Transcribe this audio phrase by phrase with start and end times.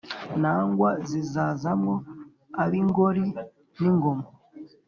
[0.41, 1.95] nangwa zizaza mwo
[2.63, 3.25] ab’ingori
[3.81, 4.25] n’ingoma,